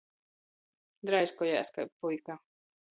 Draiskojās 1.11 1.73
kai 1.77 1.89
puika. 2.01 2.43